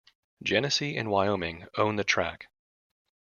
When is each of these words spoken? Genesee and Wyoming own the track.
Genesee 0.41 0.97
and 0.97 1.11
Wyoming 1.11 1.67
own 1.77 1.95
the 1.95 2.03
track. 2.03 2.47